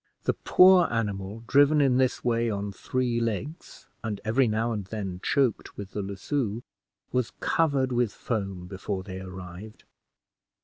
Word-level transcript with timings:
The 0.23 0.33
poor 0.33 0.87
animal, 0.91 1.43
driven 1.45 1.79
in 1.79 1.97
this 1.97 2.23
way 2.25 2.49
on 2.49 2.71
three 2.71 3.19
legs, 3.19 3.87
and 4.03 4.19
every 4.25 4.47
now 4.47 4.71
and 4.71 4.85
then 4.85 5.19
choked 5.21 5.77
with 5.77 5.91
the 5.91 6.01
lasso, 6.01 6.63
was 7.11 7.33
covered 7.39 7.91
with 7.91 8.11
foam 8.11 8.65
before 8.65 9.03
they 9.03 9.19
arrived. 9.21 9.83